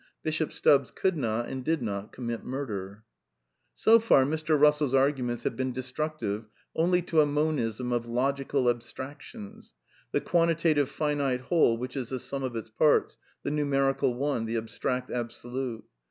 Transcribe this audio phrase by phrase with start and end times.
[0.23, 3.03] Bishop Stubbs could not, and did not, commit murder.
[3.75, 4.59] So far Mr.
[4.59, 9.73] Russell's arguments have been destructive only to a Monism of logical abstractions,
[10.11, 14.57] the quantitative finite whole which is the sum of its parts, the numerical one, the
[14.57, 15.83] abstract absolute.